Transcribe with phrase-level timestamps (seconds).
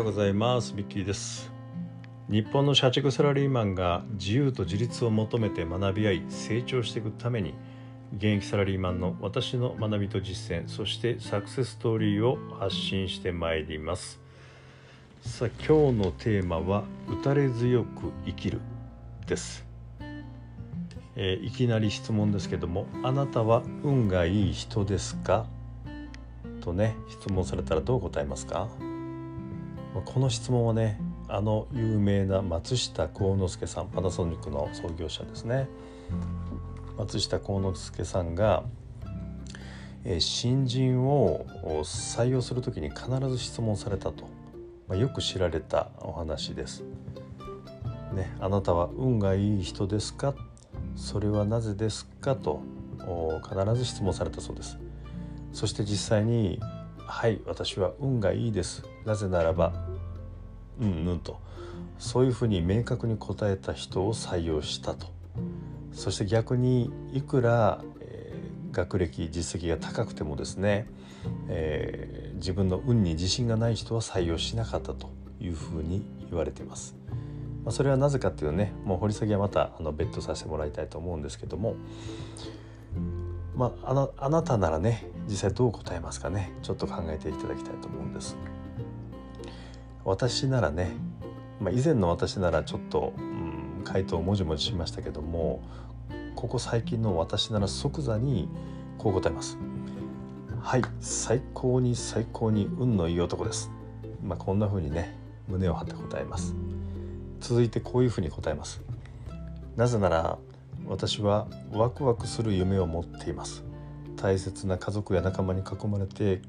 [0.00, 0.72] ようございます。
[0.72, 1.52] ビッキーです。
[2.30, 7.52] 日本の社畜サラリーマンが自由と自立を求めて学び合い成長していくために
[8.16, 14.18] 現役サラリーマンの私の学びと実践そしてサクセスストーリーを発信してまいります。
[15.20, 18.58] さあ今日のテーマは打たれ強く生きる
[19.26, 19.66] です。
[21.14, 25.44] えー、いきなり質問ですけども「あなたは運がいい人ですか?」
[26.62, 28.66] とね質問されたらどう答えますか？
[30.04, 35.68] この質問はねあの有名な松下幸之助さんパナソニックの創業者ですね。
[36.96, 38.64] 松下幸之助さんが、
[40.04, 41.46] え、新人を
[41.82, 44.24] 採用する時に必ず質問されたと、
[44.88, 46.84] まあ、よく知られたお話です。
[48.14, 50.34] ね、あなたは運がいい人ですか？
[50.96, 52.34] それはなぜですか？
[52.36, 52.60] と
[53.48, 54.78] 必ず質問されたそうです。
[55.52, 56.60] そして実際に
[56.98, 58.82] はい私は運がいいです。
[59.04, 59.72] なぜならば
[60.80, 61.38] うんうんと
[61.98, 65.08] そういうふうに明確に答えた人を採用したと
[65.92, 70.86] そして逆にいくら、えー、学歴実績が高くてもですね、
[71.48, 76.94] えー、自分の運に自信がない人は採用しなかったというふうに言われています。
[77.64, 81.74] まあ、それはなぜかっていうねもう掘り下げはまたあの別途させてもらいたいと思うんですけども、
[83.54, 88.36] まあ、あのあなたならね実際どう答えますかねちょっと考えていただきたいと思うんです。
[90.04, 90.92] 私ならね、
[91.60, 95.62] まあ、以前の私ならちょっと、うん、回答をもじもじしましたけども
[96.34, 98.48] ここ最近の私なら即座に
[98.98, 99.58] こう答えます。
[100.62, 103.70] はい最高に最高に運のいい男です。
[104.22, 105.16] まあ、こんな風にね
[105.48, 106.54] 胸を張って答えます。
[107.40, 108.82] 続いてこういうふうに答えます
[109.76, 110.38] なぜなら
[110.86, 113.64] 私はワクワクする夢を持っています
[114.16, 116.42] 大切な家族や仲間に囲まれて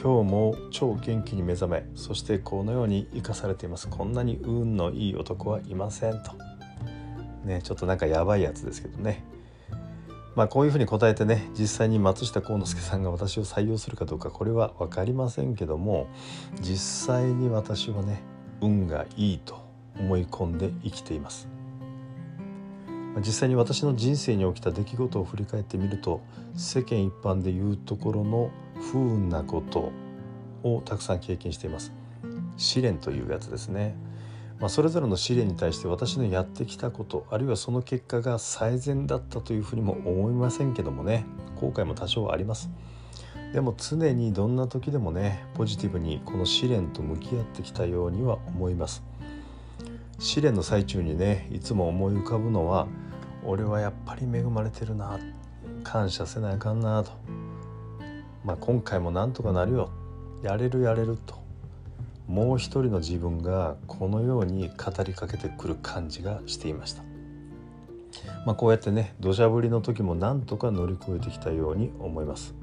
[0.00, 3.88] 今日も超元気に目覚めそしてこのように生かされています。
[3.88, 6.32] こんなに運のいい男はいませんと。
[7.44, 9.24] ねちょっとなんかやばいやつですけどね。
[10.34, 16.08] まあこういうふうに答えてね実際に松下幸之助さんが私を採用するかどうかこれは分かりませんけども
[16.60, 18.20] 実際に私はね
[18.60, 19.64] 運がいいと
[19.98, 21.48] 思い込んで生きています。
[23.18, 26.20] 実際に私の人生に起きた出来事を振り返ってみると
[26.54, 28.50] 世間一般でいうところの
[28.92, 29.90] 不運なこと
[30.62, 31.92] をたくさん経験しています。
[32.56, 33.94] 試練というやつですね、
[34.60, 41.24] まあ、それぞれの試練に対して私のやってきたことあるいはその結果が最善だったというふうにも思いませんけどもね。
[41.56, 42.70] 後悔も多少あります。
[43.52, 49.02] でも常にどんな時でもねポジティブにこの試練と向き合ってきたようには思います。
[50.18, 52.86] 試練の最中にねいつも思い浮かぶのは
[53.44, 55.18] 俺はやっぱり恵まれてるな
[55.84, 57.12] 感謝せなあかんなと、
[58.44, 59.90] まあ、今回もなんとかなるよ
[60.42, 61.46] やれるやれると
[62.26, 67.04] もう一人の自分がこのように語りかけてくる感じがしていました。
[68.44, 72.54] まあ、こうやってね土砂降りの時もなんとか乗り越えてきたように思います。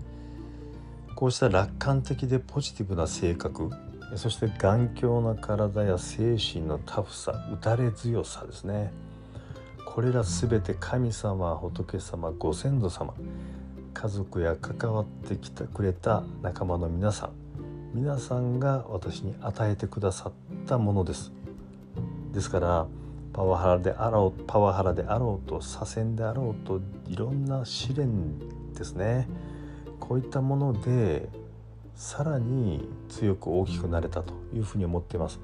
[1.16, 3.70] こうした楽観的でポジティブな性格
[4.16, 8.92] そして頑強な体や精神のタフさ打たれ強さですね。
[9.86, 13.14] これら全て神様仏様ご先祖様
[13.94, 17.32] 家族や関わってきてくれた仲間の皆さん
[17.94, 20.32] 皆さんが私に与えてくださっ
[20.66, 21.32] たものです。
[22.32, 22.88] ですから
[23.34, 28.40] パワハラであろうパワハラであろうと左遷であろうといろんな試練
[28.74, 29.28] ですね。
[30.00, 31.30] こういったもので
[31.96, 35.40] さらに強く大きくなれたというふうに思っています。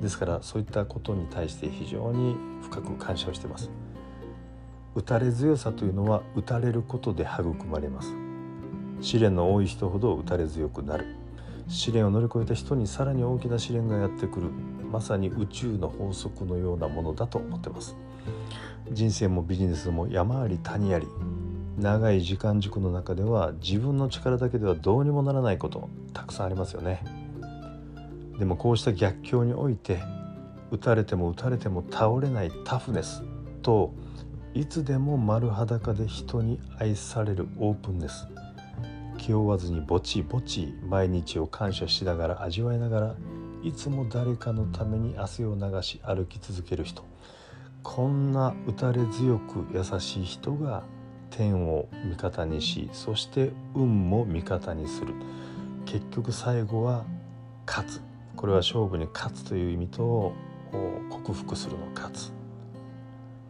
[0.00, 3.70] ですからそういったことに対して非常に深く感謝をしています。
[4.94, 8.14] 打たれ強さというのは打たれることで育まれます。
[9.00, 11.06] 試練の多い人ほど打たれ強くなる。
[11.68, 14.50] 試練を乗り越えた人にさらに大きな試練がやってくる。
[14.92, 17.96] まさに宇宙の法則のようなものだと思ってます。
[18.92, 21.08] 人生もビジネスも山あり谷あり。
[21.78, 27.02] 長い時間軸の中では自分の力だけではどうにもならないことたくさんありますよね。
[28.38, 30.00] でもこうした逆境において
[30.70, 33.22] 打たれても打たれても倒れないタフネス
[33.62, 33.92] と
[34.54, 38.26] いつでも丸裸で人に愛されるオープンネス
[39.18, 43.14] 気負わずにぼちぼち毎日を感謝しながら味わいながら
[43.62, 47.04] いつも誰かのために汗を流し歩き続ける人
[47.82, 50.82] こんな打たれ強く優しい人が
[51.36, 55.14] 天を味方にしそして運も味方にする。
[55.84, 57.04] 結局最後は
[57.66, 58.00] 勝つ。
[58.36, 60.32] これは勝負に勝つという意味と
[61.10, 62.32] 克服するの勝つ、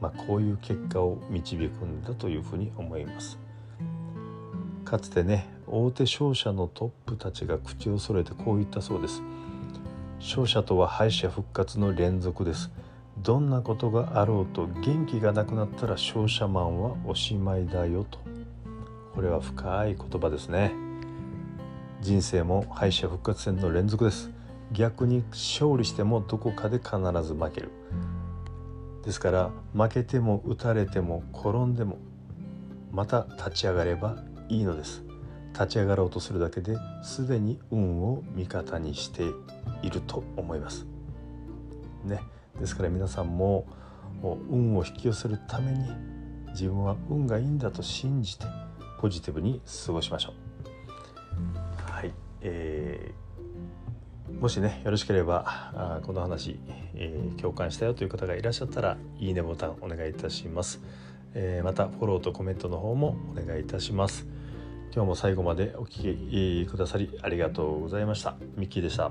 [0.00, 3.38] まあ、こういう結果を導くんだというふうに思います。
[4.84, 9.22] かつてね大手商社のトップたちが口を揃えてこう言ったそうです。
[10.20, 12.70] 勝者とは敗者復活の連続です。
[13.24, 18.18] どんなことがあろうと元気がなくなったら勝者マンはおしまいだよと。
[19.14, 20.74] これは深い言葉ですね。
[22.02, 24.30] 人生も敗者復活戦の連続です。
[24.72, 27.70] 逆に勝利してもどこかで必ず負ける。
[29.06, 31.96] ですから負けても打たれても転んでも
[32.92, 35.02] また立ち上がればいいのです。
[35.54, 39.22] 立ち上がろうとするだけですでに運を味方にして
[39.80, 40.84] いると思います。
[42.04, 42.20] ね。
[42.58, 43.66] ですから皆さんも
[44.48, 45.90] 運を引き寄せるために
[46.50, 48.46] 自分は運がいいんだと信じて
[49.00, 50.34] ポジティブに過ごしましょう。
[51.90, 56.58] はい、えー、もしねよろしければあこの話、
[56.94, 60.80] えー、共感したよという方がいらっしゃったらいいねボタンお願いいたします、
[61.34, 64.26] えー、またフォローとコメントの方もお願いいたします。
[64.94, 68.36] 今日も最後までお聴きくださりありがとうございました。
[68.56, 69.10] ミッキーでした。